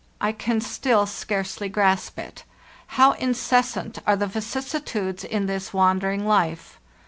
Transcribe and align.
I 0.19 0.31
can 0.31 0.61
still 0.61 1.05
scarcely 1.05 1.69
grasp 1.69 2.17
it. 2.17 2.43
How 2.97 3.11
incessant 3.11 3.99
are 4.07 4.15
the 4.15 4.25
vicissitudes 4.25 5.23
in 5.23 5.45
this 5.45 5.73
wandering 5.75 6.25
life! 6.25 6.79